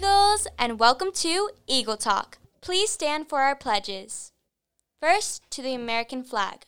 [0.00, 2.38] girls, and welcome to Eagle Talk.
[2.60, 4.32] Please stand for our pledges.
[5.00, 6.66] First, to the American flag.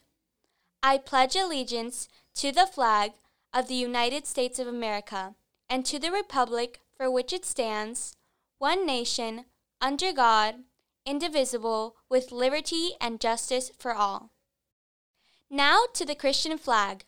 [0.81, 2.07] I pledge allegiance
[2.37, 3.15] to the flag
[3.53, 5.35] of the United States of America
[5.69, 8.15] and to the republic for which it stands,
[8.59, 9.47] one nation,
[9.81, 10.55] under God,
[11.05, 14.31] indivisible, with liberty and justice for all.
[15.51, 17.07] Now to the Christian flag.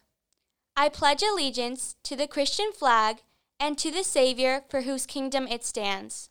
[0.76, 3.18] I pledge allegiance to the Christian flag
[3.58, 6.30] and to the Savior for whose kingdom it stands.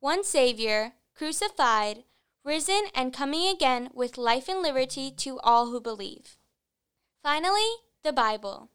[0.00, 2.04] One Savior, crucified,
[2.44, 6.36] risen, and coming again with life and liberty to all who believe.
[7.22, 7.68] Finally,
[8.04, 8.70] the Bible.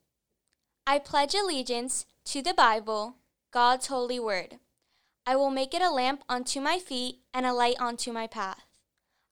[0.85, 3.18] I pledge allegiance to the Bible,
[3.52, 4.60] God's holy word.
[5.26, 8.66] I will make it a lamp unto my feet and a light unto my path.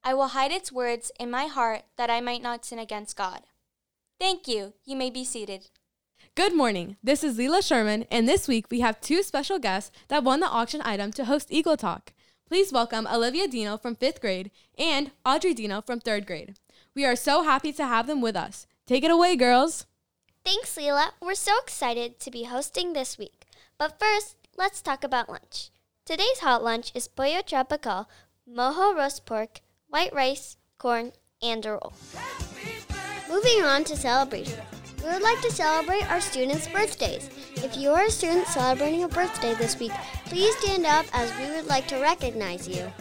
[0.04, 3.42] I will hide its words in my heart that I might not sin against God.
[4.20, 4.74] Thank you.
[4.86, 5.70] You may be seated.
[6.36, 6.96] Good morning.
[7.04, 10.48] This is Leela Sherman, and this week we have two special guests that won the
[10.48, 12.14] auction item to host Eagle Talk.
[12.48, 16.56] Please welcome Olivia Dino from fifth grade and Audrey Dino from third grade.
[16.96, 18.68] We are so happy to have them with us.
[18.88, 19.86] Take it away, girls.
[20.46, 21.12] Thanks, Leela.
[21.22, 23.46] We're so excited to be hosting this week.
[23.78, 25.72] But first, let's talk about lunch.
[26.06, 28.10] Today's hot lunch is pollo tropical,
[28.50, 31.94] mojo roast pork, white rice, corn, and a roll.
[33.30, 34.60] Moving on to celebration.
[35.04, 37.30] We would like to celebrate our students' birthdays.
[37.56, 39.94] If you are a student celebrating a birthday this week,
[40.26, 42.92] please stand up as we would like to recognize you.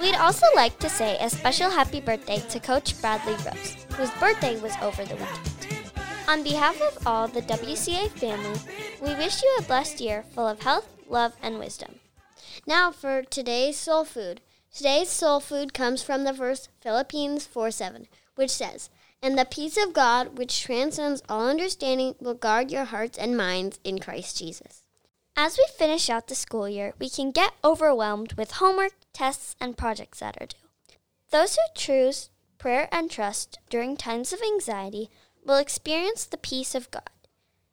[0.00, 4.58] We'd also like to say a special happy birthday to Coach Bradley Rose, whose birthday
[4.60, 5.92] was over the weekend.
[6.26, 8.58] On behalf of all the WCA family,
[9.02, 11.96] we wish you a blessed year full of health, love, and wisdom.
[12.66, 14.40] Now for today's soul food.
[14.74, 18.88] Today's soul food comes from the verse Philippians 4 7, which says,
[19.22, 23.78] And the peace of God, which transcends all understanding, will guard your hearts and minds
[23.84, 24.82] in Christ Jesus.
[25.36, 29.78] As we finish out the school year, we can get overwhelmed with homework, tests, and
[29.78, 30.96] projects that are due.
[31.30, 35.08] Those who choose prayer and trust during times of anxiety
[35.44, 37.08] will experience the peace of God.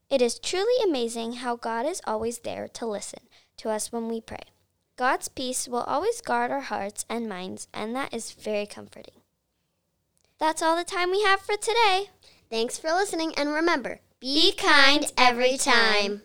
[0.09, 3.21] It is truly amazing how God is always there to listen
[3.57, 4.53] to us when we pray.
[4.97, 9.18] God's peace will always guard our hearts and minds, and that is very comforting.
[10.39, 12.11] That's all the time we have for today.
[12.49, 16.21] Thanks for listening, and remember be kind every time.